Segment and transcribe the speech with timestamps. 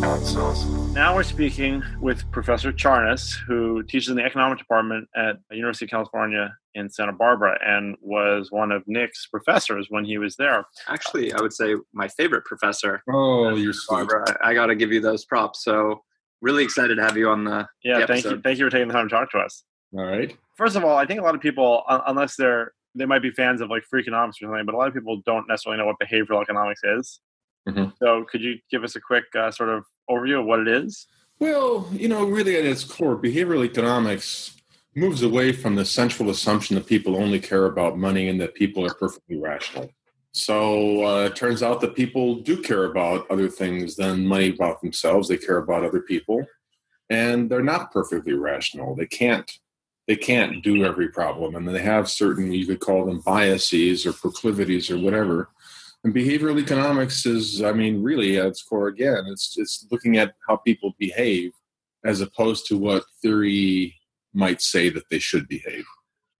[0.00, 5.86] Now we're speaking with Professor Charness, who teaches in the economic department at the University
[5.86, 10.64] of California in Santa Barbara and was one of Nick's professors when he was there.
[10.88, 13.02] Actually, I would say my favorite professor.
[13.10, 14.06] Oh, you're sweet.
[14.08, 14.36] Barbara.
[14.42, 15.64] I got to give you those props.
[15.64, 16.02] So
[16.42, 18.40] really excited to have you on the Yeah, the thank you.
[18.42, 19.64] Thank you for taking the time to talk to us.
[19.96, 20.36] All right.
[20.56, 23.60] First of all, I think a lot of people, unless they're they might be fans
[23.60, 26.40] of like Freakonomics or something, but a lot of people don't necessarily know what behavioral
[26.40, 27.20] economics is.
[27.68, 27.92] Mhm.
[27.98, 31.06] So, could you give us a quick uh, sort of overview of what it is?
[31.38, 34.56] Well, you know, really at its core, behavioral economics
[34.94, 38.84] moves away from the central assumption that people only care about money and that people
[38.86, 39.90] are perfectly rational.
[40.32, 44.80] So uh, it turns out that people do care about other things than money about
[44.80, 45.28] themselves.
[45.28, 46.46] They care about other people,
[47.10, 48.94] and they're not perfectly rational.
[48.94, 49.50] They can't.
[50.06, 54.12] They can't do every problem, and they have certain you could call them biases or
[54.12, 55.48] proclivities or whatever.
[56.04, 60.34] And behavioral economics is, I mean, really at its core, again, it's it's looking at
[60.48, 61.52] how people behave
[62.04, 63.96] as opposed to what theory
[64.32, 65.84] might say that they should behave.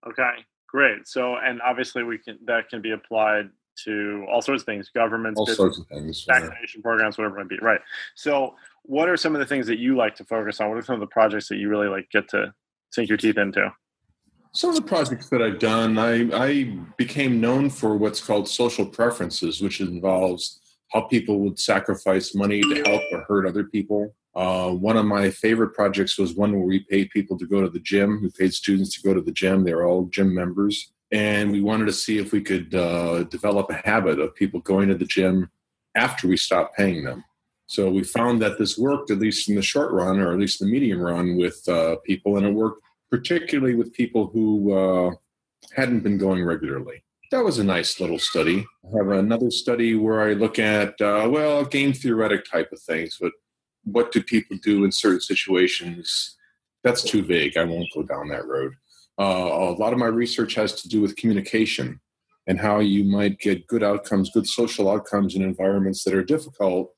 [0.07, 1.09] Okay, great.
[1.09, 3.51] So, and obviously, we can that can be applied
[3.84, 6.25] to all sorts of things, governments, All business, sorts of things.
[6.27, 7.59] Vaccination programs, whatever it might be.
[7.61, 7.81] Right.
[8.15, 10.69] So, what are some of the things that you like to focus on?
[10.69, 12.55] What are some of the projects that you really like get to
[12.91, 13.73] sink your teeth into?
[14.57, 18.87] Some of the projects that I've done, I, I became known for what's called social
[18.87, 20.61] preferences, which involves
[20.93, 24.15] how people would sacrifice money to help or hurt other people.
[24.34, 27.69] Uh, one of my favorite projects was one where we paid people to go to
[27.69, 28.23] the gym.
[28.23, 29.62] We paid students to go to the gym.
[29.62, 30.91] They were all gym members.
[31.12, 34.89] And we wanted to see if we could uh, develop a habit of people going
[34.89, 35.51] to the gym
[35.95, 37.25] after we stopped paying them.
[37.67, 40.61] So we found that this worked, at least in the short run, or at least
[40.61, 42.86] the medium run, with uh, people, and it worked
[43.17, 45.11] particularly with people who uh,
[45.75, 47.03] hadn't been going regularly.
[47.31, 48.67] That was a nice little study.
[48.84, 53.17] I have another study where I look at, uh, well, game theoretic type of things,
[53.19, 53.33] but
[53.84, 56.37] what do people do in certain situations?
[56.84, 57.56] That's too vague.
[57.56, 58.75] I won't go down that road.
[59.19, 62.00] Uh, a lot of my research has to do with communication
[62.47, 66.93] and how you might get good outcomes, good social outcomes in environments that are difficult.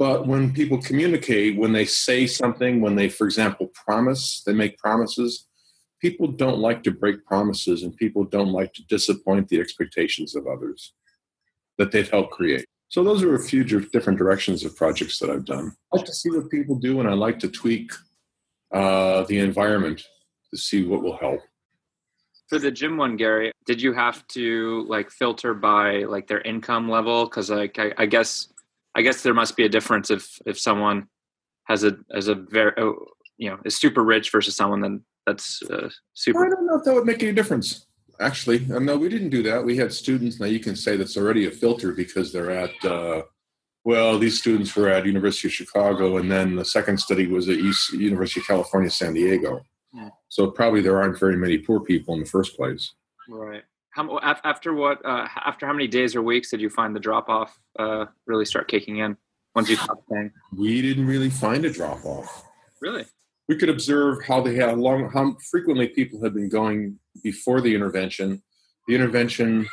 [0.00, 4.78] But when people communicate, when they say something, when they, for example, promise, they make
[4.78, 5.46] promises,
[6.00, 10.46] people don't like to break promises and people don't like to disappoint the expectations of
[10.46, 10.94] others
[11.76, 12.64] that they've helped create.
[12.88, 15.70] So those are a few different directions of projects that I've done.
[15.92, 17.92] I like to see what people do and I like to tweak
[18.72, 20.02] uh, the environment
[20.50, 21.40] to see what will help.
[22.48, 26.88] For the gym one, Gary, did you have to like filter by like their income
[26.88, 27.26] level?
[27.26, 28.48] Because like I, I guess
[28.94, 31.08] I guess there must be a difference if if someone
[31.64, 33.06] has a has a very oh,
[33.38, 35.88] you know is super rich versus someone then that's uh,
[36.28, 37.86] I don't know if that would make any difference.
[38.20, 39.64] Actually, uh, no, we didn't do that.
[39.64, 40.40] We had students.
[40.40, 42.84] Now you can say that's already a filter because they're at.
[42.84, 43.22] Uh,
[43.84, 47.56] well, these students were at University of Chicago, and then the second study was at
[47.56, 49.62] East University of California, San Diego.
[49.94, 50.10] Yeah.
[50.28, 52.92] So probably there aren't very many poor people in the first place.
[53.28, 53.62] Right.
[54.08, 57.28] How after what uh, after how many days or weeks did you find the drop
[57.28, 59.16] off uh, really start kicking in
[59.54, 60.30] once you stopped paying?
[60.56, 62.44] We didn't really find a drop off.
[62.80, 63.04] Really?
[63.50, 67.74] we could observe how they had long how frequently people had been going before the
[67.74, 68.40] intervention
[68.86, 69.68] the intervention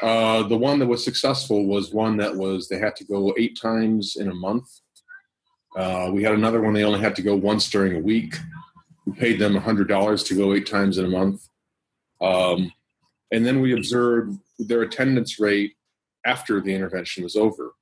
[0.00, 3.58] uh, the one that was successful was one that was they had to go eight
[3.60, 4.68] times in a month
[5.76, 8.36] uh, we had another one they only had to go once during a week
[9.06, 11.48] we paid them $100 to go eight times in a month
[12.20, 12.70] um,
[13.36, 15.74] and then we observed their attendance rate
[16.24, 17.72] after the intervention was over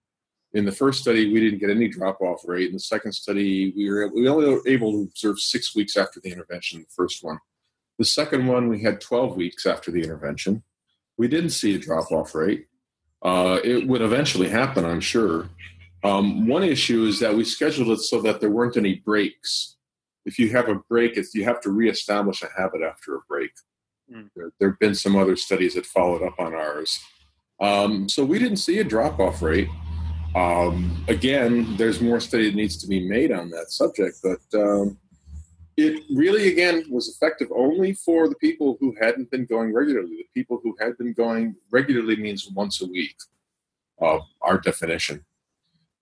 [0.54, 2.68] in the first study, we didn't get any drop off rate.
[2.68, 6.30] In the second study, we were we only able to observe six weeks after the
[6.30, 6.80] intervention.
[6.80, 7.40] The first one,
[7.98, 10.62] the second one, we had 12 weeks after the intervention.
[11.18, 12.66] We didn't see a drop off rate.
[13.20, 15.48] Uh, it would eventually happen, I'm sure.
[16.04, 19.76] Um, one issue is that we scheduled it so that there weren't any breaks.
[20.24, 23.50] If you have a break, you have to reestablish a habit after a break.
[24.12, 24.28] Mm.
[24.36, 27.00] There, there have been some other studies that followed up on ours.
[27.60, 29.68] Um, so we didn't see a drop off rate.
[30.34, 34.98] Um, again, there's more study that needs to be made on that subject, but um,
[35.76, 40.16] it really, again, was effective only for the people who hadn't been going regularly.
[40.16, 43.16] The people who had been going regularly means once a week,
[44.00, 45.24] uh, our definition.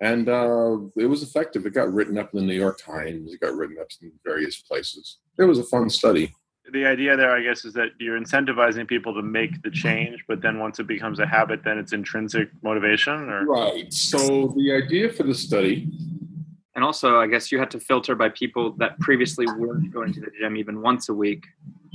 [0.00, 1.64] And uh, it was effective.
[1.64, 4.60] It got written up in the New York Times, it got written up in various
[4.60, 5.18] places.
[5.38, 6.34] It was a fun study.
[6.70, 10.40] The idea there, I guess, is that you're incentivizing people to make the change, but
[10.42, 13.28] then once it becomes a habit, then it's intrinsic motivation.
[13.30, 13.92] Or Right.
[13.92, 15.90] So the idea for the study
[16.74, 20.20] And also, I guess you had to filter by people that previously weren't going to
[20.20, 21.44] the gym even once a week,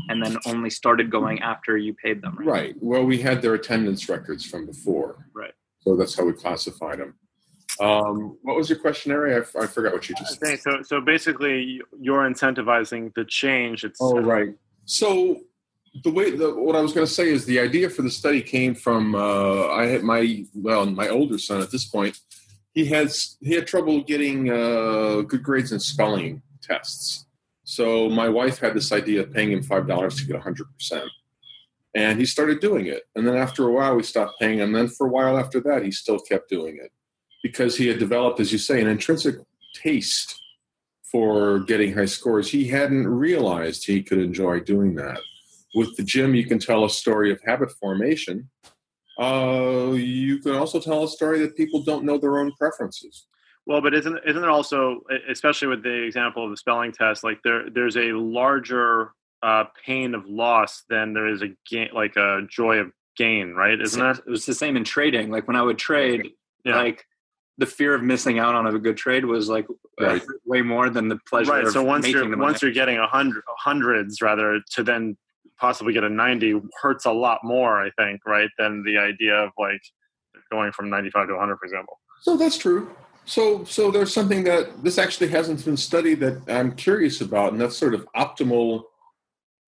[0.10, 2.38] and then only started going after you paid them.
[2.38, 2.48] Right.
[2.48, 2.76] Right.
[2.80, 5.26] Well, we had their attendance records from before.
[5.34, 5.54] Right.
[5.80, 7.16] So that's how we classified them.
[7.80, 9.12] Um, what was your question?
[9.12, 10.60] I, I forgot what you just said.
[10.60, 13.84] so so basically, you're incentivizing the change.
[13.84, 14.56] It's Oh, right.
[14.86, 15.42] So
[16.04, 18.42] the way the, what I was going to say is the idea for the study
[18.42, 22.20] came from uh, I had my well my older son at this point
[22.78, 27.26] he has he had trouble getting uh, good grades in spelling tests.
[27.64, 31.10] So my wife had this idea of paying him five dollars to get hundred percent,
[31.96, 33.02] and he started doing it.
[33.16, 34.76] And then after a while, we stopped paying him.
[34.76, 36.92] And then for a while after that, he still kept doing it
[37.44, 39.36] because he had developed, as you say, an intrinsic
[39.74, 40.42] taste
[41.12, 42.52] for getting high scores.
[42.52, 45.20] He hadn't realized he could enjoy doing that.
[45.76, 48.50] With the gym, you can tell a story of habit formation.
[49.20, 53.28] Uh, you can also tell a story that people don't know their own preferences.
[53.66, 57.42] Well, but isn't isn't it also, especially with the example of the spelling test, like
[57.44, 59.12] there there's a larger
[59.44, 63.80] uh, pain of loss than there is a gain, like a joy of gain, right?
[63.80, 64.20] Isn't that?
[64.20, 65.30] It was the same in trading.
[65.32, 66.30] Like when I would trade,
[66.64, 66.78] Yeah.
[66.78, 67.04] like
[67.58, 69.68] the fear of missing out on a good trade was like
[70.00, 70.22] uh, Right.
[70.46, 71.66] way more than the pleasure Right.
[71.66, 72.42] of So once you're the money.
[72.42, 75.18] once you're getting a hundred hundreds rather to then
[75.60, 78.50] possibly get a ninety hurts a lot more, I think, right?
[78.58, 79.82] Than the idea of like
[80.52, 82.00] going from ninety five to hundred, for example.
[82.22, 82.96] So that's true.
[83.26, 87.60] So so there's something that this actually hasn't been studied that I'm curious about, and
[87.62, 88.84] that's sort of optimal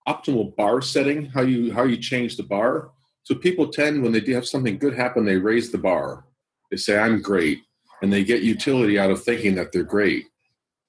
[0.07, 1.25] optimal bar setting.
[1.25, 2.92] How you how you change the bar.
[3.24, 6.25] So people tend when they do have something good happen, they raise the bar.
[6.71, 7.59] They say I'm great,
[8.01, 10.25] and they get utility out of thinking that they're great.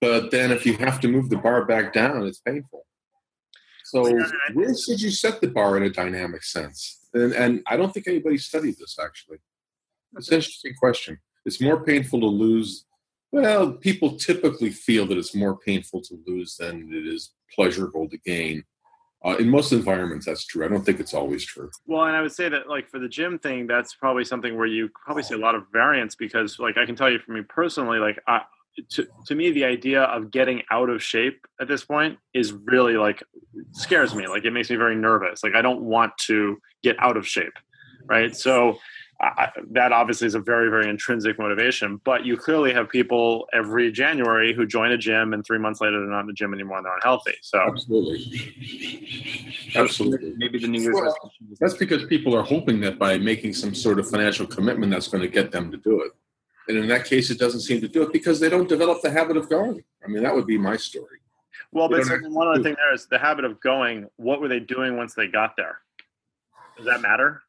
[0.00, 2.86] But then if you have to move the bar back down, it's painful.
[3.84, 7.00] So Well, yeah, I- where should you set the bar in a dynamic sense?
[7.12, 9.38] And, and I don't think anybody studied this actually.
[10.16, 11.18] It's an interesting question.
[11.44, 12.84] It's more painful to lose.
[13.32, 18.18] Well, people typically feel that it's more painful to lose than it is pleasurable to
[18.18, 18.64] gain.
[19.24, 20.64] Uh, in most environments, that's true.
[20.64, 21.70] I don't think it's always true.
[21.86, 24.66] Well, and I would say that like for the gym thing, that's probably something where
[24.66, 27.42] you probably see a lot of variance because like I can tell you for me
[27.46, 28.40] personally, like I,
[28.92, 32.96] to, to me, the idea of getting out of shape at this point is really
[32.96, 33.22] like
[33.72, 34.26] scares me.
[34.26, 35.42] Like it makes me very nervous.
[35.42, 37.52] Like I don't want to get out of shape.
[38.06, 38.34] Right.
[38.34, 38.78] So
[39.20, 43.92] I, that obviously is a very, very intrinsic motivation, but you clearly have people every
[43.92, 46.78] January who join a gym and three months later they're not in the gym anymore
[46.78, 47.34] and they're unhealthy.
[47.42, 49.44] So Absolutely.
[49.74, 50.34] Absolutely.
[50.36, 53.74] Maybe the New Year's Well, resolution That's because people are hoping that by making some
[53.74, 56.12] sort of financial commitment, that's going to get them to do it.
[56.68, 59.10] And in that case, it doesn't seem to do it because they don't develop the
[59.10, 59.82] habit of going.
[60.02, 61.18] I mean, that would be my story.
[61.72, 64.08] Well, They but so one other thing there is the habit of going.
[64.16, 65.78] What were they doing once they got there?
[66.76, 67.42] Does that matter?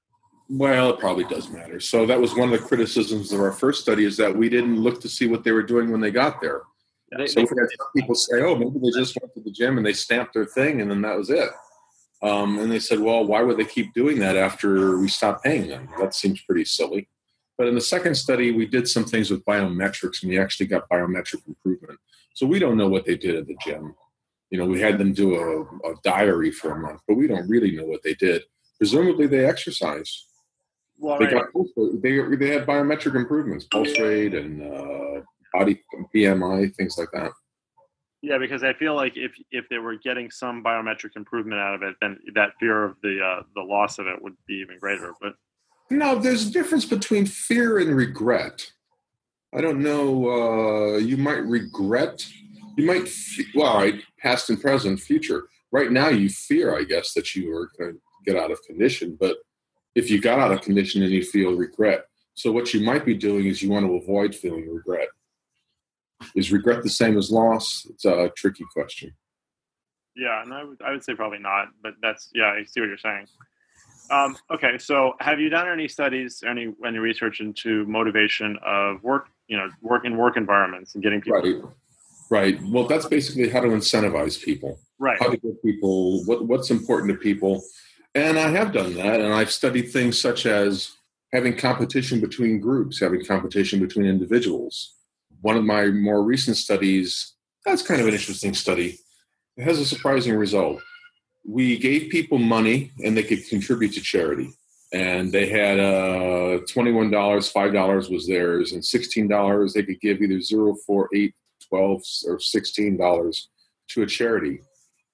[0.54, 1.80] Well, it probably does matter.
[1.80, 4.76] So that was one of the criticisms of our first study is that we didn't
[4.82, 6.64] look to see what they were doing when they got there.
[7.18, 9.52] They- So they- we had some people say, "Oh, maybe they just went to the
[9.52, 11.50] gym and they stamped their thing, and then that was it."
[12.22, 15.68] Um, and they said, "Well, why would they keep doing that after we stopped paying
[15.70, 15.88] them?
[16.00, 17.08] That seems pretty silly."
[17.58, 20.90] But in the second study, we did some things with biometrics, and we actually got
[20.90, 22.00] biometric improvement.
[22.34, 23.96] So we don't know what they did at the gym.
[24.50, 25.62] You know, we had them do a,
[25.92, 28.44] a diary for a month, but we don't really know what they did.
[28.78, 30.26] Presumably, they exercised.
[31.02, 31.46] Well, They right.
[31.54, 35.22] got they they had biometric improvements, pulse rate and uh,
[35.52, 35.82] body
[36.16, 37.32] BMI, things like that.
[38.22, 41.82] yeah, because I feel like if if they were getting some biometric improvement out of
[41.82, 45.12] it, then that fear of the uh, the loss of it would be even greater.
[45.20, 45.34] But
[45.90, 48.72] No, there's a difference between fear and regret.
[49.56, 50.30] I don't know.
[50.30, 52.24] Uh, you might regret.
[52.78, 53.10] You might.
[53.10, 55.48] Fe- well, right, past and present, future.
[55.72, 59.18] Right now, you fear, I guess, that you are going to get out of condition.
[59.20, 59.38] But
[59.96, 63.14] if you got out of condition and you feel regret, so what you might be
[63.14, 65.10] doing is you want to avoid feeling regret.
[66.36, 67.86] Is regret the same as loss?
[67.90, 69.14] It's a tricky question.
[70.16, 71.70] yeah, and I would I would say probably not.
[71.82, 73.28] But that's yeah, I see what you're saying.
[74.10, 79.30] Um, okay, so have you done any studies, any any research into motivation of work,
[79.48, 81.62] you know, work in work environments and getting people Right.
[82.30, 82.62] Right.
[82.64, 84.80] Well, that's basically how to incentivize people.
[85.00, 85.20] right?
[85.20, 87.62] how to get people what, what's important to people
[88.16, 90.92] and i have done that and i've studied things such as
[91.34, 94.96] having competition between groups having competition between individuals.
[95.42, 97.34] One of my more recent studies
[97.66, 98.98] that's kind of an interesting study
[99.58, 100.82] it has a surprising result.
[101.46, 104.54] We gave people money and they could contribute to charity.
[104.94, 110.76] And they had uh, $21 $5 was theirs and $16 they could give either 0
[110.86, 111.34] 4 8
[111.70, 113.42] 12 or $16
[113.90, 114.62] to a charity.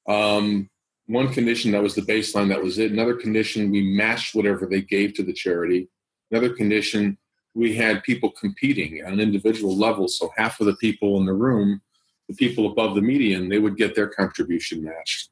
[0.08, 0.70] Um,
[1.08, 2.92] one condition that was the baseline, that was it.
[2.92, 5.90] Another condition, we matched whatever they gave to the charity.
[6.32, 7.18] Another condition,
[7.54, 10.08] we had people competing on an individual level.
[10.08, 11.82] So half of the people in the room,
[12.28, 15.30] the people above the median, they would get their contribution matched.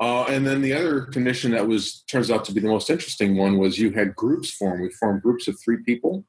[0.00, 3.36] Uh, and then the other condition that was turns out to be the most interesting
[3.36, 4.80] one was you had groups form.
[4.82, 6.24] We formed groups of three people.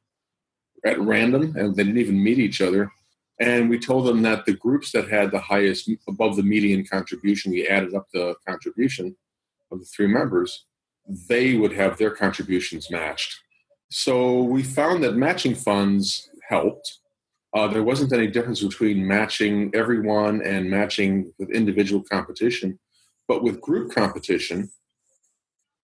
[0.86, 2.92] at random, and they didn't even meet each other.
[3.40, 7.52] And we told them that the groups that had the highest above the median contribution,
[7.52, 9.16] we added up the contribution
[9.72, 10.66] of the three members,
[11.30, 13.40] they would have their contributions matched.
[13.90, 17.00] So we found that matching funds helped.
[17.56, 22.78] Uh, there wasn't any difference between matching everyone and matching with individual competition.
[23.28, 24.70] But with group competition,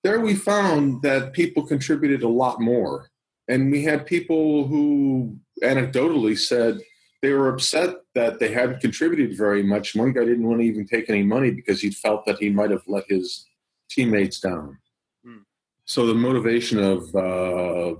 [0.03, 3.09] there we found that people contributed a lot more.
[3.47, 6.79] And we had people who anecdotally said
[7.25, 9.95] they were upset that they hadn't contributed very much.
[9.95, 12.69] One guy didn't want to even take any money because he felt that he might
[12.69, 13.47] have let his
[13.89, 14.77] teammates down.
[15.25, 15.39] Hmm.
[15.85, 17.95] So the motivation of uh,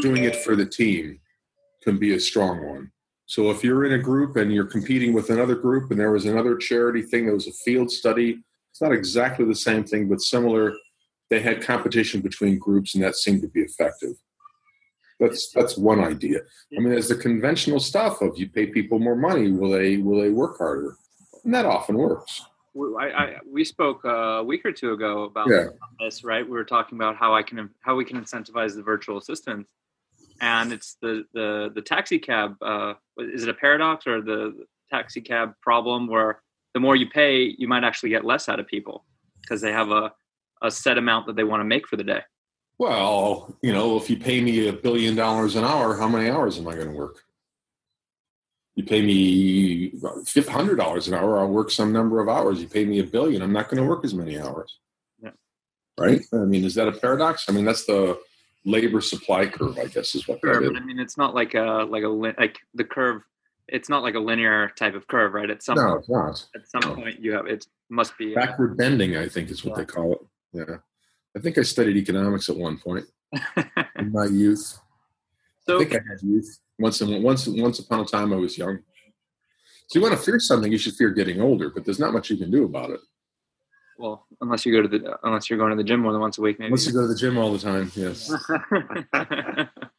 [0.00, 1.20] doing it for the team
[1.82, 2.90] can be a strong one.
[3.26, 6.24] So if you're in a group and you're competing with another group and there was
[6.24, 10.22] another charity thing that was a field study, it's not exactly the same thing, but
[10.22, 10.72] similar.
[11.28, 14.14] They had competition between groups and that seemed to be effective.
[15.20, 16.40] That's that's one idea.
[16.76, 20.20] I mean, there's the conventional stuff of you pay people more money, will they will
[20.20, 20.96] they work harder?
[21.44, 22.42] And that often works.
[22.98, 25.66] I, I, we spoke a week or two ago about yeah.
[26.00, 26.44] this, right?
[26.44, 29.68] We were talking about how I can how we can incentivize the virtual assistants,
[30.40, 32.56] and it's the the the taxi cab.
[32.62, 36.42] Uh, is it a paradox or the taxi cab problem where
[36.72, 39.04] the more you pay, you might actually get less out of people
[39.42, 40.12] because they have a
[40.62, 42.22] a set amount that they want to make for the day.
[42.82, 46.58] Well, you know, if you pay me a billion dollars an hour, how many hours
[46.58, 47.22] am I going to work?
[48.74, 49.92] You pay me
[50.48, 52.60] hundred dollars an hour, I'll work some number of hours.
[52.60, 54.80] You pay me a billion, I'm not going to work as many hours.
[55.22, 55.30] Yeah.
[55.96, 56.22] Right?
[56.32, 57.48] I mean, is that a paradox?
[57.48, 58.18] I mean, that's the
[58.64, 60.72] labor supply curve, I guess, is what sure, that is.
[60.72, 63.22] But I mean, it's not like a like a like the curve.
[63.68, 65.50] It's not like a linear type of curve, right?
[65.50, 66.46] At some no, point, it's not.
[66.56, 67.00] At some no.
[67.00, 69.16] point, you have it must be backward bending.
[69.16, 69.84] I think is what yeah.
[69.84, 70.18] they call it.
[70.52, 70.76] Yeah,
[71.36, 73.06] I think I studied economics at one point
[73.98, 74.78] in my youth.
[75.66, 76.58] So, I think I had youth.
[76.78, 78.80] Once in, once once upon a time, I was young.
[79.86, 82.30] So you want to fear something, you should fear getting older, but there's not much
[82.30, 83.00] you can do about it.
[83.98, 86.38] Well, unless you go to the unless you're going to the gym more than once
[86.38, 86.68] a week, maybe.
[86.68, 88.32] Unless you go to the gym all the time, yes.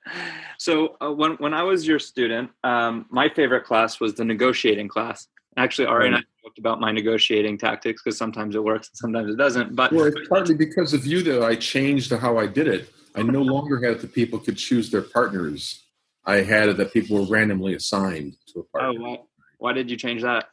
[0.58, 4.88] so uh, when when I was your student, um, my favorite class was the negotiating
[4.88, 5.28] class.
[5.58, 9.32] Actually, Ari and I talked about my negotiating tactics because sometimes it works and sometimes
[9.32, 9.76] it doesn't.
[9.76, 12.90] But well, it's partly because of you that I changed how I did it.
[13.16, 15.84] I no longer had that people could choose their partners.
[16.26, 19.00] I had it that people were randomly assigned to a partner.
[19.00, 19.20] Oh, why,
[19.60, 20.46] why did you change that?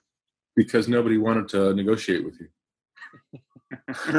[0.57, 2.49] Because nobody wanted to negotiate with you.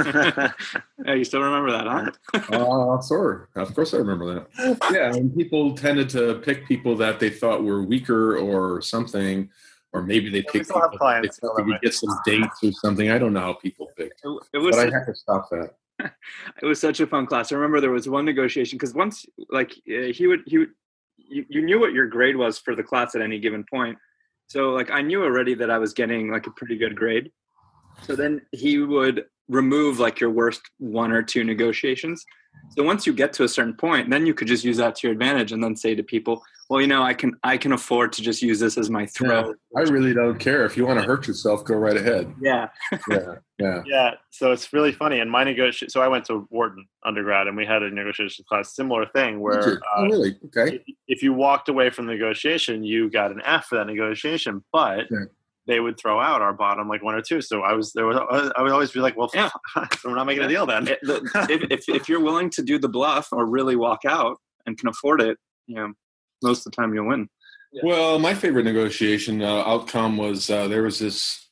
[1.05, 2.57] yeah, you still remember that, huh?
[2.57, 3.49] uh, sure.
[3.55, 4.77] Of course, I remember that.
[4.93, 9.49] Yeah, and people tended to pick people that they thought were weaker or something,
[9.93, 13.11] or maybe they picked people that they could get some dates or something.
[13.11, 14.13] I don't know how people pick.
[14.23, 15.75] It, it was, but I had to stop that.
[16.61, 17.51] it was such a fun class.
[17.51, 20.69] I remember there was one negotiation because once, like, uh, he would he would
[21.17, 23.97] you, you knew what your grade was for the class at any given point.
[24.47, 27.31] So like I knew already that I was getting like a pretty good grade.
[28.03, 32.25] So then he would remove like your worst one or two negotiations.
[32.71, 35.07] So once you get to a certain point, then you could just use that to
[35.07, 38.13] your advantage and then say to people, well, you know, I can I can afford
[38.13, 39.47] to just use this as my throw.
[39.47, 40.63] Yeah, I really don't care.
[40.63, 42.33] If you want to hurt yourself, go right ahead.
[42.41, 42.69] Yeah.
[43.09, 43.35] yeah.
[43.59, 43.83] Yeah.
[43.85, 44.11] Yeah.
[44.29, 45.19] So it's really funny.
[45.19, 48.73] And my negotiation so I went to Wharton undergrad and we had a negotiation class,
[48.73, 50.37] similar thing where uh, oh, really?
[50.45, 50.77] Okay.
[50.77, 54.63] If, if, you walked away from the negotiation, you got an F for that negotiation.
[54.71, 55.25] But yeah
[55.67, 57.41] they would throw out our bottom like one or two.
[57.41, 58.05] So I was there.
[58.05, 59.49] Was, I would always be like, well, yeah,
[60.03, 60.87] we're not making a deal then.
[60.87, 60.99] if,
[61.71, 65.21] if, if you're willing to do the bluff or really walk out and can afford
[65.21, 65.37] it,
[65.67, 65.93] you know,
[66.41, 67.29] most of the time you'll win.
[67.71, 67.81] Yeah.
[67.85, 71.47] Well, my favorite negotiation uh, outcome was uh, there was this.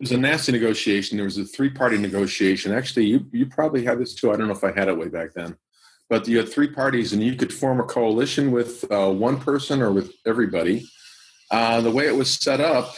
[0.00, 1.16] It was a nasty negotiation.
[1.16, 2.72] There was a three-party negotiation.
[2.72, 4.30] Actually, you you probably had this too.
[4.30, 5.56] I don't know if I had it way back then,
[6.08, 9.82] but you had three parties, and you could form a coalition with uh, one person
[9.82, 10.86] or with everybody.
[11.50, 12.94] Uh, the way it was set up,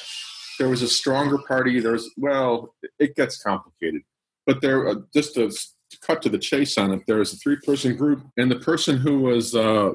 [0.58, 1.80] there was a stronger party.
[1.80, 4.02] There's well, it gets complicated,
[4.46, 7.02] but there uh, just to, to, cut to the chase on it.
[7.06, 9.92] There was a three-person group, and the person who was uh,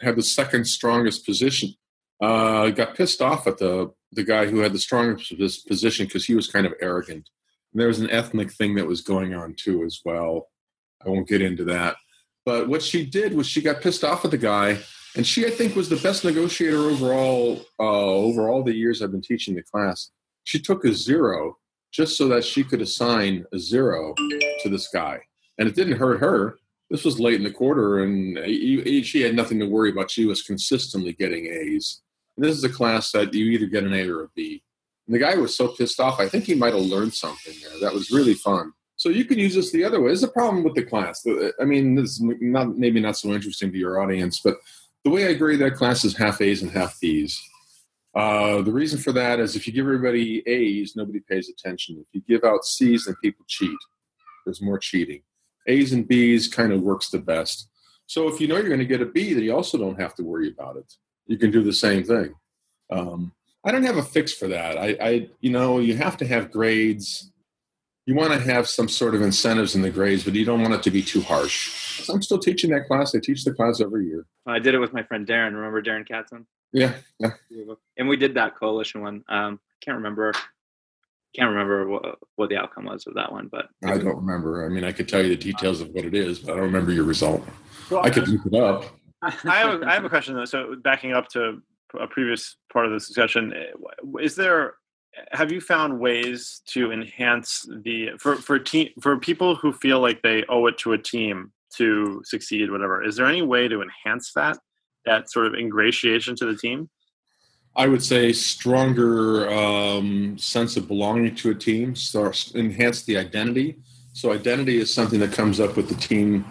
[0.00, 1.70] had the second strongest position
[2.22, 6.34] uh, got pissed off at the the guy who had the strongest position because he
[6.34, 7.28] was kind of arrogant.
[7.72, 10.48] And there was an ethnic thing that was going on too as well.
[11.04, 11.96] I won't get into that.
[12.46, 14.78] But what she did was she got pissed off at the guy
[15.16, 17.64] and she, I think, was the best negotiator overall.
[17.78, 20.10] Uh, over all the years I've been teaching the class,
[20.44, 21.58] she took a zero
[21.92, 24.14] just so that she could assign a zero
[24.62, 25.20] to this guy,
[25.58, 26.58] and it didn't hurt her.
[26.90, 28.38] This was late in the quarter, and
[29.06, 30.10] she had nothing to worry about.
[30.10, 32.02] She was consistently getting A's.
[32.36, 34.62] And this is a class that you either get an A or a B.
[35.06, 36.20] And the guy was so pissed off.
[36.20, 37.80] I think he might have learned something there.
[37.80, 38.72] That was really fun.
[38.96, 40.08] So you can use this the other way.
[40.08, 41.26] There's a problem with the class.
[41.60, 44.56] I mean, this is not maybe not so interesting to your audience, but
[45.04, 47.40] the way I grade that class is half A's and half B's.
[48.14, 51.98] Uh, the reason for that is if you give everybody A's, nobody pays attention.
[51.98, 53.76] If you give out C's, then people cheat.
[54.44, 55.22] There's more cheating.
[55.66, 57.68] A's and B's kind of works the best.
[58.06, 60.14] So if you know you're going to get a B, then you also don't have
[60.16, 60.92] to worry about it.
[61.26, 62.34] You can do the same thing.
[62.90, 63.32] Um,
[63.64, 64.76] I don't have a fix for that.
[64.76, 67.30] I, I, you know, you have to have grades.
[68.06, 70.74] You want to have some sort of incentives in the grades, but you don't want
[70.74, 72.02] it to be too harsh.
[72.02, 73.14] So I'm still teaching that class.
[73.14, 74.26] I teach the class every year.
[74.46, 75.54] I did it with my friend Darren.
[75.54, 76.44] Remember Darren Katzen?
[76.72, 77.30] Yeah, yeah.
[77.96, 79.24] And we did that coalition one.
[79.28, 80.32] Um, can't remember.
[81.34, 84.66] Can't remember what, what the outcome was of that one, but I don't remember.
[84.66, 86.66] I mean, I could tell you the details of what it is, but I don't
[86.66, 87.42] remember your result.
[87.90, 88.84] I could look it up.
[89.22, 90.44] I have a, I have a question though.
[90.44, 91.60] So backing up to
[91.98, 93.52] a previous part of this discussion,
[94.20, 94.74] is there
[95.32, 100.22] have you found ways to enhance the for for team for people who feel like
[100.22, 103.02] they owe it to a team to succeed, whatever?
[103.02, 104.58] Is there any way to enhance that
[105.04, 106.88] that sort of ingratiation to the team?
[107.76, 113.78] I would say stronger um, sense of belonging to a team, so enhance the identity.
[114.12, 116.44] So identity is something that comes up with the team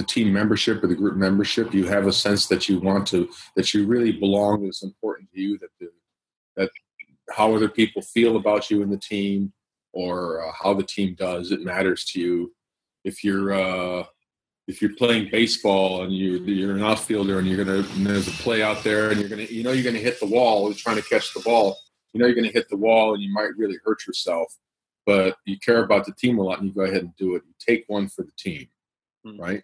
[0.00, 3.28] the team membership or the group membership, you have a sense that you want to
[3.56, 4.64] that you really belong.
[4.64, 5.90] It's important to you that the,
[6.56, 6.70] that
[7.30, 9.52] how other people feel about you in the team
[9.92, 11.50] or uh, how the team does.
[11.50, 12.52] It matters to you.
[13.04, 14.04] If you're uh,
[14.66, 18.42] if you're playing baseball and you you're an outfielder and you're gonna and there's a
[18.42, 20.68] play out there and you're gonna you know you're gonna hit the wall.
[20.68, 21.76] You're trying to catch the ball.
[22.12, 24.54] You know you're gonna hit the wall and you might really hurt yourself.
[25.06, 27.42] But you care about the team a lot and you go ahead and do it.
[27.46, 28.68] You take one for the team,
[29.26, 29.40] mm-hmm.
[29.40, 29.62] right?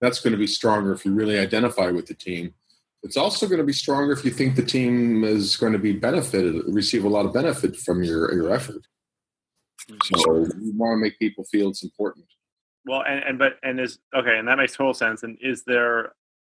[0.00, 2.54] that's going to be stronger if you really identify with the team.
[3.06, 5.92] It's also going to be stronger if you think the team is going to be
[5.92, 8.82] benefited, receive a lot of benefit from your your effort.
[10.02, 12.26] So you want to make people feel it's important.
[12.84, 15.22] Well, and, and but and is okay, and that makes total sense.
[15.22, 16.14] And is there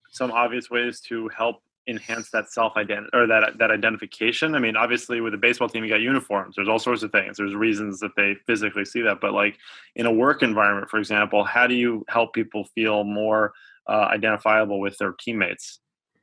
[0.10, 4.54] some obvious ways to help enhance that self identity or that that identification?
[4.54, 6.58] I mean, obviously with a baseball team, you got uniforms.
[6.58, 7.38] There's all sorts of things.
[7.38, 9.22] There's reasons that they physically see that.
[9.22, 9.58] But like
[9.96, 13.54] in a work environment, for example, how do you help people feel more
[13.88, 15.80] uh, identifiable with their teammates?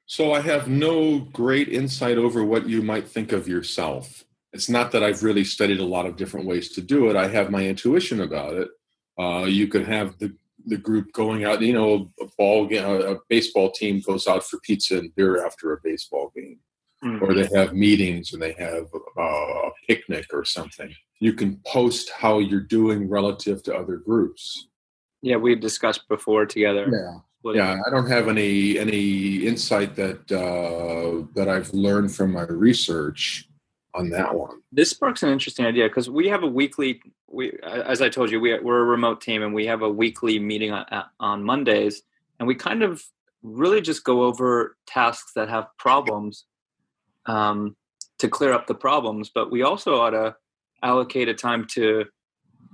[0.08, 4.24] So I have no great insight over what you might think of yourself.
[4.54, 7.14] It's not that I've really studied a lot of different ways to do it.
[7.16, 8.68] I have my intuition about it.
[9.20, 11.60] Uh, you could have the the group going out.
[11.60, 15.74] You know, a ball game, a baseball team goes out for pizza and beer after
[15.74, 16.58] a baseball game,
[17.04, 17.22] mm-hmm.
[17.22, 18.86] or they have meetings and they have
[19.18, 20.90] uh, a picnic or something.
[21.20, 24.68] You can post how you're doing relative to other groups.
[25.20, 26.88] Yeah, we've discussed before together.
[26.90, 27.18] Yeah.
[27.56, 33.48] Yeah, I don't have any any insight that uh, that I've learned from my research
[33.94, 34.60] on that one.
[34.72, 37.00] This sparks an interesting idea because we have a weekly.
[37.30, 40.38] We, as I told you, we, we're a remote team and we have a weekly
[40.38, 40.86] meeting on,
[41.20, 42.02] on Mondays,
[42.38, 43.02] and we kind of
[43.42, 46.44] really just go over tasks that have problems
[47.26, 47.76] um,
[48.18, 49.30] to clear up the problems.
[49.34, 50.36] But we also ought to
[50.82, 52.04] allocate a time to,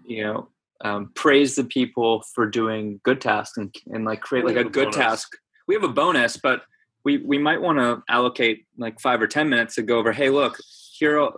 [0.07, 0.49] you know,
[0.83, 4.65] um, praise the people for doing good tasks and, and like create like a, a
[4.65, 4.97] good bonus.
[4.97, 5.29] task.
[5.69, 6.63] We have a bonus, but
[7.05, 10.13] we we might want to allocate like five or ten minutes to go over.
[10.13, 10.57] Hey, look,
[10.99, 11.33] here are,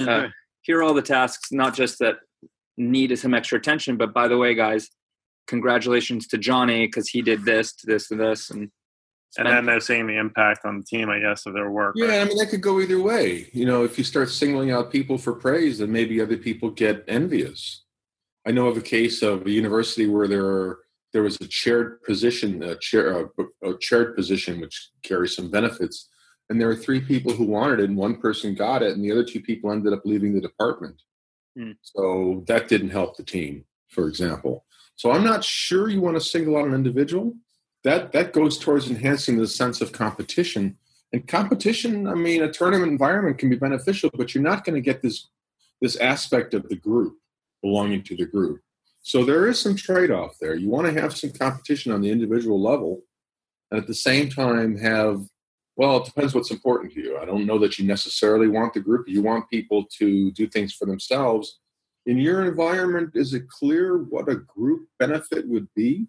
[0.00, 0.28] uh,
[0.62, 2.16] here are all the tasks, not just that
[2.76, 4.88] need some extra attention, but by the way, guys,
[5.46, 8.70] congratulations to Johnny because he did this, to this, to this, and
[9.36, 11.94] and then they're seeing the impact on the team, I guess, of their work.
[11.96, 12.20] Yeah, right?
[12.22, 13.48] I mean that could go either way.
[13.52, 17.04] You know, if you start singling out people for praise, then maybe other people get
[17.06, 17.84] envious.
[18.48, 20.78] I know of a case of a university where there are,
[21.12, 26.08] there was a chaired position, a chair, a, a chaired position, which carries some benefits,
[26.48, 29.12] and there were three people who wanted it and one person got it and the
[29.12, 31.02] other two people ended up leaving the department.
[31.58, 31.76] Mm.
[31.82, 34.64] so that didn't help the team for example.
[34.96, 37.34] So i'm not sure you want to single out an individual.
[37.84, 40.78] That that goes towards enhancing the sense of competition.
[41.12, 44.80] And competition i mean a tournament environment can be beneficial but you're not going to
[44.90, 45.28] get this
[45.80, 47.18] this aspect of the group
[47.62, 48.60] belonging to the group
[49.02, 52.60] so there is some trade-off there you want to have some competition on the individual
[52.60, 53.00] level
[53.70, 55.20] and at the same time have
[55.78, 57.18] well, it depends what's important to you.
[57.18, 59.08] I don't know that you necessarily want the group.
[59.08, 61.60] You want people to do things for themselves.
[62.04, 66.08] In your environment, is it clear what a group benefit would be?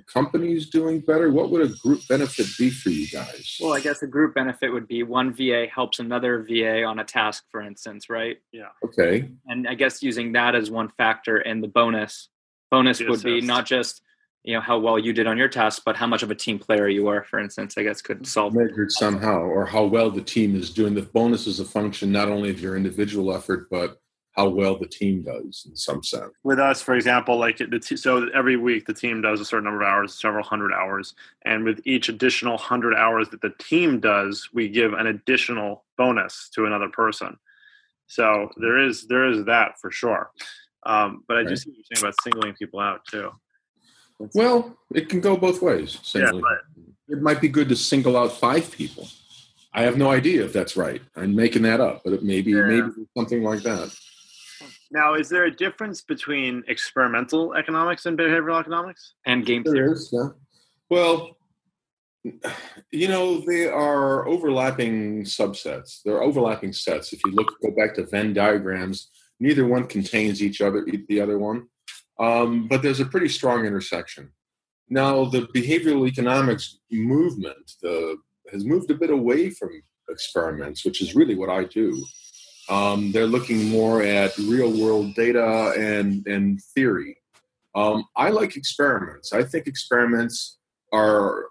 [0.00, 1.30] The company's doing better.
[1.30, 3.58] What would a group benefit be for you guys?
[3.60, 7.04] Well, I guess a group benefit would be one VA helps another VA on a
[7.04, 8.38] task, for instance, right?
[8.52, 8.68] Yeah.
[8.84, 9.28] Okay.
[9.46, 12.28] And I guess using that as one factor in the bonus.
[12.70, 14.02] Bonus would be not just
[14.42, 16.58] you know how well you did on your task, but how much of a team
[16.58, 20.22] player you are, for instance, I guess could solve measured somehow, or how well the
[20.22, 20.94] team is doing.
[20.94, 23.99] The bonus is a function not only of your individual effort, but
[24.32, 26.32] how well the team does in some sense.
[26.44, 29.64] With us, for example, like the t- so every week the team does a certain
[29.64, 34.00] number of hours, several hundred hours, and with each additional hundred hours that the team
[34.00, 37.36] does, we give an additional bonus to another person.
[38.06, 40.30] So there is there is that for sure.
[40.86, 43.30] Um, but I do see what you're saying about singling people out too.
[44.34, 45.98] Well, it can go both ways.
[46.02, 46.42] Singling.
[46.76, 49.08] Yeah, It might be good to single out five people.
[49.72, 51.00] I have no idea if that's right.
[51.16, 52.62] I'm making that up, but it maybe yeah.
[52.62, 53.94] maybe something like that.
[54.90, 59.92] Now, is there a difference between experimental economics and behavioral economics and game there theory?
[59.92, 60.28] Is, yeah.
[60.88, 61.36] Well,
[62.90, 66.00] you know, they are overlapping subsets.
[66.04, 67.12] They're overlapping sets.
[67.12, 71.38] If you look, go back to Venn diagrams, neither one contains each other, the other
[71.38, 71.68] one.
[72.18, 74.32] Um, but there's a pretty strong intersection.
[74.88, 78.16] Now, the behavioral economics movement the,
[78.50, 79.70] has moved a bit away from
[80.10, 82.04] experiments, which is really what I do.
[82.70, 87.16] Um, they're looking more at real world data and, and theory.
[87.74, 89.32] Um, I like experiments.
[89.32, 90.58] I think experiments
[90.92, 91.46] are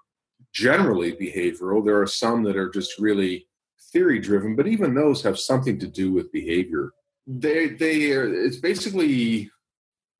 [0.54, 1.84] generally behavioral.
[1.84, 3.48] There are some that are just really
[3.92, 6.92] theory driven, but even those have something to do with behavior.
[7.28, 9.52] They, they are, it's basically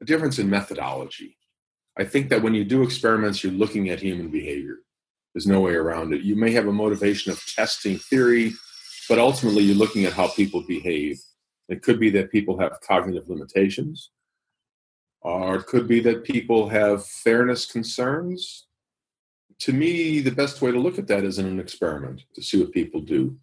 [0.02, 1.38] a difference in methodology.
[1.98, 4.78] I think that when you do experiments, you're looking at human behavior.
[5.34, 6.22] There's no way around it.
[6.22, 8.54] You may have a motivation of testing theory
[9.10, 11.20] but ultimately you're looking at how people behave.
[11.68, 14.12] It could be that people have cognitive limitations,
[15.22, 18.68] or it could be that people have fairness concerns.
[19.60, 22.62] To me, the best way to look at that is in an experiment to see
[22.62, 23.36] what people do.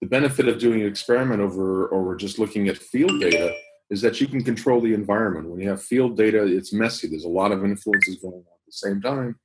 [0.00, 3.54] The benefit of doing an experiment over over just looking at field data
[3.90, 5.48] is that you can control the environment.
[5.48, 7.08] When you have field data, it's messy.
[7.08, 9.38] There's a lot of influences going on at the same time.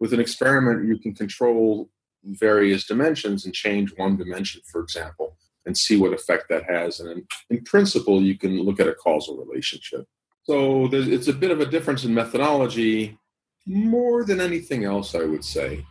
[0.00, 1.90] With an experiment, you can control
[2.24, 7.00] various dimensions and change one dimension, for example, and see what effect that has.
[7.00, 10.06] And in, in principle, you can look at a causal relationship.
[10.44, 13.18] So it's a bit of a difference in methodology
[13.66, 15.84] more than anything else, I would say.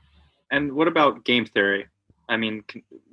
[0.51, 1.85] And what about game theory?
[2.29, 2.63] I mean,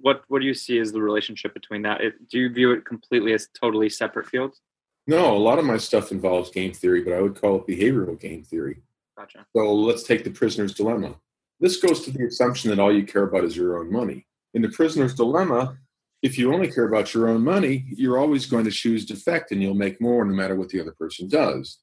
[0.01, 2.01] what what do you see as the relationship between that?
[2.01, 4.61] It, do you view it completely as totally separate fields?
[5.07, 8.19] No, a lot of my stuff involves game theory, but I would call it behavioral
[8.19, 8.83] game theory.
[9.17, 9.47] Gotcha.
[9.55, 11.17] So let's take the prisoner's dilemma.
[11.65, 14.27] This goes to the assumption that all you care about is your own money.
[14.53, 15.79] In the prisoner's dilemma,
[16.21, 19.63] if you only care about your own money, you're always going to choose defect and
[19.63, 21.79] you'll make more no matter what the other person does.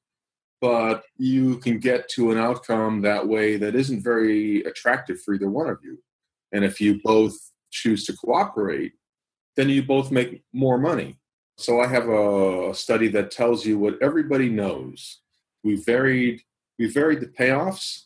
[0.62, 5.50] But you can get to an outcome that way that isn't very attractive for either
[5.50, 5.98] one of you.
[6.52, 7.36] And if you both
[7.72, 8.94] choose to cooperate,
[9.56, 11.18] then you both make more money.
[11.58, 15.22] So I have a study that tells you what everybody knows.
[15.64, 16.44] We varied
[16.78, 18.04] we varied the payoffs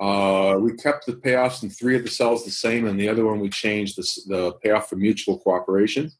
[0.00, 3.24] uh, we kept the payoffs in three of the cells the same, and the other
[3.24, 6.10] one we changed the, the payoff for mutual cooperation.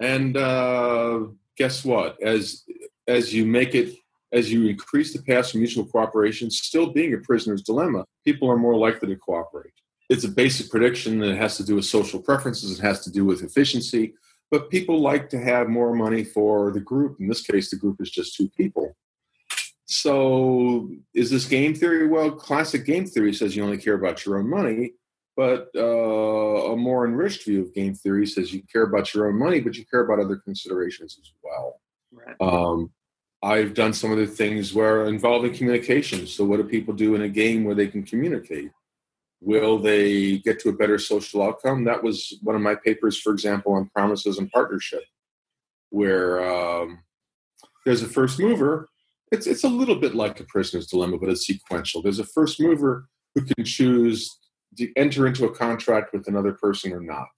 [0.00, 2.22] And uh, guess what?
[2.22, 2.64] As
[3.06, 3.94] as you make it,
[4.32, 8.58] as you increase the payoffs for mutual cooperation, still being a prisoner's dilemma, people are
[8.58, 9.72] more likely to cooperate.
[10.08, 12.78] It's a basic prediction that has to do with social preferences.
[12.78, 14.14] It has to do with efficiency.
[14.50, 17.20] But people like to have more money for the group.
[17.20, 18.96] In this case, the group is just two people.
[19.90, 22.06] So, is this game theory?
[22.06, 24.92] Well, classic game theory says you only care about your own money,
[25.34, 29.38] but uh, a more enriched view of game theory says you care about your own
[29.38, 31.80] money, but you care about other considerations as well.
[32.12, 32.36] Right.
[32.38, 32.90] Um,
[33.42, 36.26] I've done some of the things where involving communication.
[36.26, 38.70] So, what do people do in a game where they can communicate?
[39.40, 41.84] Will they get to a better social outcome?
[41.84, 45.04] That was one of my papers, for example, on promises and partnership,
[45.88, 46.98] where um,
[47.86, 48.90] there's a first mover
[49.30, 52.02] it's it's a little bit like a prisoner's dilemma, but it's sequential.
[52.02, 54.38] There's a first mover who can choose
[54.76, 57.28] to enter into a contract with another person or not.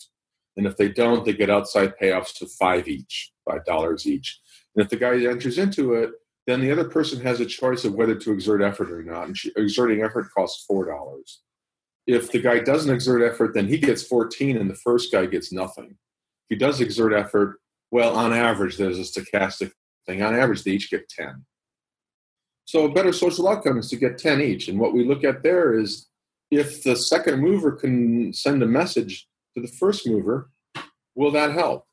[0.57, 4.41] And if they don't, they get outside payoffs to five each, five dollars each.
[4.75, 6.11] And if the guy enters into it,
[6.47, 9.29] then the other person has a choice of whether to exert effort or not.
[9.29, 11.41] And exerting effort costs four dollars.
[12.07, 15.53] If the guy doesn't exert effort, then he gets 14 and the first guy gets
[15.53, 15.91] nothing.
[15.91, 17.59] If he does exert effort,
[17.91, 19.73] well, on average, there's a stochastic
[20.07, 20.23] thing.
[20.23, 21.45] On average, they each get 10.
[22.71, 24.69] So a better social outcome is to get 10 each.
[24.69, 26.07] And what we look at there is
[26.53, 30.53] if the second mover can send a message to the first mover,
[31.17, 31.85] will that help?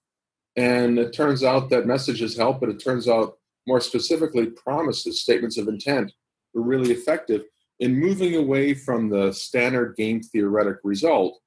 [0.56, 5.58] And it turns out that messages help, but it turns out more specifically, promises, statements
[5.58, 6.12] of intent
[6.54, 7.46] were really effective
[7.80, 11.40] in moving away from the standard game theoretic result,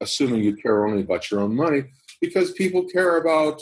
[0.00, 1.86] assuming you care only about your own money,
[2.20, 3.60] because people care about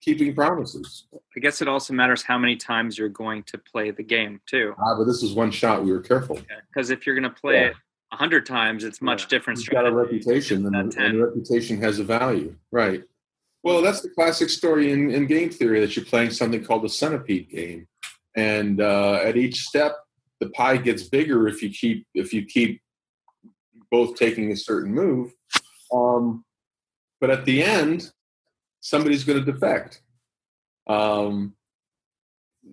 [0.00, 1.04] keeping promises.
[1.36, 4.74] I guess it also matters how many times you're going to play the game too.
[4.78, 5.84] Ah, but this is one shot.
[5.84, 6.40] We were careful
[6.72, 7.66] because if you're going to play yeah.
[7.68, 7.76] it
[8.12, 9.28] a hundred times, it's much yeah.
[9.28, 9.58] different.
[9.60, 13.02] You've got a reputation, and, and the reputation has a value, right?
[13.62, 16.88] Well, that's the classic story in, in game theory that you're playing something called a
[16.88, 17.86] centipede game,
[18.36, 19.96] and uh, at each step,
[20.40, 22.80] the pie gets bigger if you keep if you keep
[23.90, 25.32] both taking a certain move.
[25.92, 26.44] Um,
[27.20, 28.12] but at the end,
[28.80, 30.02] somebody's going to defect.
[30.86, 31.54] Um,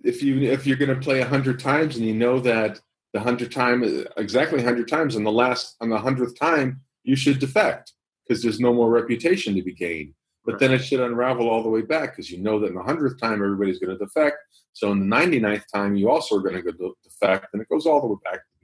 [0.04, 2.80] if you if you're going to play a hundred times and you know that
[3.12, 3.82] the hundred time
[4.16, 7.92] exactly hundred times, and the last on the hundredth time you should defect
[8.26, 10.12] because there's no more reputation to be gained.
[10.44, 10.60] But Right.
[10.60, 13.20] then it should unravel all the way back because you know that in the hundredth
[13.20, 14.36] time everybody's going to defect.
[14.72, 17.86] So in the 99th time you also are going to go defect, and it goes
[17.86, 18.55] all the way back to.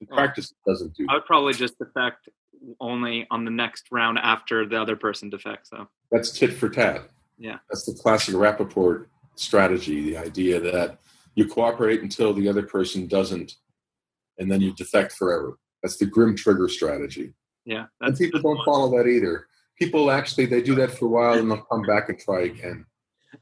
[0.00, 1.06] In practice, it doesn't do.
[1.08, 2.28] I would probably just defect
[2.80, 5.70] only on the next round after the other person defects.
[6.10, 7.08] That's tit for tat.
[7.38, 7.58] Yeah.
[7.68, 10.98] That's the classic Rapoport strategy, the idea that
[11.34, 13.56] you cooperate until the other person doesn't,
[14.38, 15.58] and then you defect forever.
[15.82, 17.34] That's the grim trigger strategy.
[17.64, 19.46] yeah, And people don't follow that either.
[19.78, 22.86] People actually, they do that for a while and they'll come back and try again.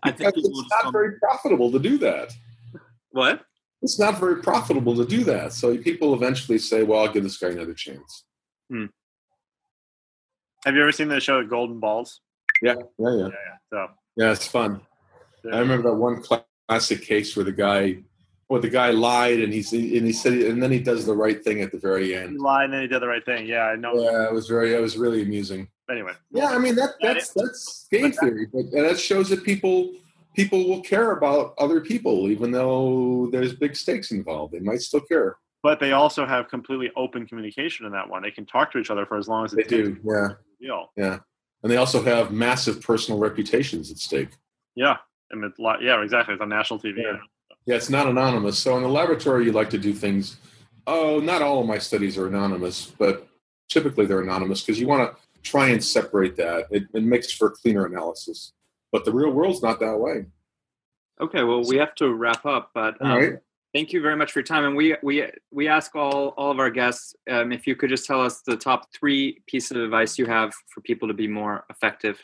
[0.03, 2.33] I think it's not very profitable to do that.
[3.13, 3.45] what?
[3.85, 5.53] It's not very profitable to do that.
[5.53, 8.25] So people eventually say, well, I'll give this guy another chance.
[8.71, 8.87] Hmm.
[10.65, 12.23] Have you ever seen the show Golden Balls?
[12.63, 13.17] Yeah, yeah, yeah.
[13.17, 13.57] Yeah, yeah.
[13.71, 14.81] So Yeah, it's fun.
[15.53, 17.99] I remember that one classic case where the guy,
[18.49, 21.45] well, the guy lied and he's and he said, and then he does the right
[21.45, 22.31] thing at the very end.
[22.31, 23.47] he lied and then he did the right thing.
[23.47, 23.93] Yeah, I know.
[23.97, 25.69] Yeah, it was very, it was really amusing.
[25.91, 29.93] Anyway, Yeah, I mean that that's that's game theory, but that shows that people
[30.35, 34.53] people will care about other people even though there's big stakes involved.
[34.53, 35.37] They might still care.
[35.63, 38.23] but they also have completely open communication in that one.
[38.23, 40.29] They can talk to each other for as long as They do, yeah,
[40.61, 40.91] Deal.
[40.97, 41.19] yeah,
[41.63, 44.29] and they also have massive personal reputations at stake.
[44.75, 44.97] Yeah,
[45.31, 46.35] and it's li- yeah, exactly.
[46.35, 46.99] It's on national TV.
[46.99, 47.17] Yeah.
[47.67, 48.59] Yeah, it's not anonymous.
[48.59, 50.37] So in the laboratory, you like to do things.
[50.87, 53.27] Oh, not all of my studies are anonymous, but
[53.71, 55.17] typically they're anonymous because you want to
[55.51, 56.67] try and separate that.
[56.71, 58.53] It, it makes for cleaner analysis.
[58.95, 60.27] But the real world's not that way.
[61.21, 63.39] Okay, well, we have to wrap up, but um, All right.
[63.73, 64.65] thank you very much for your time.
[64.65, 68.07] And we we we ask all all of our guests um, if you could just
[68.07, 71.65] tell us the top three pieces of advice you have for people to be more
[71.71, 72.21] effective,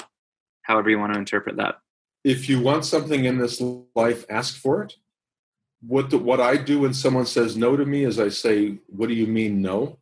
[0.63, 1.81] however you want to interpret that.
[2.23, 3.61] If you want something in this
[3.97, 4.95] life, ask for it.
[5.85, 9.09] What the, what I do when someone says no to me is I say, "What
[9.09, 9.99] do you mean no?"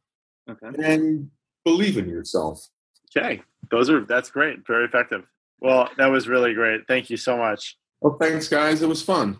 [0.51, 0.69] Okay.
[0.85, 1.31] And
[1.65, 2.69] believe in yourself.
[3.17, 4.67] Okay, those are that's great.
[4.67, 5.25] Very effective.
[5.61, 6.83] Well, that was really great.
[6.87, 7.77] Thank you so much.
[8.01, 8.83] Well, thanks, guys.
[8.83, 9.39] It was fun.